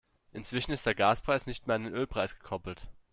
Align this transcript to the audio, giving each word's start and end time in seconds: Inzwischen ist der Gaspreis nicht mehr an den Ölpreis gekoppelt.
Inzwischen 0.33 0.71
ist 0.71 0.87
der 0.87 0.95
Gaspreis 0.95 1.45
nicht 1.45 1.67
mehr 1.67 1.75
an 1.75 1.83
den 1.83 1.93
Ölpreis 1.93 2.35
gekoppelt. 2.35 2.87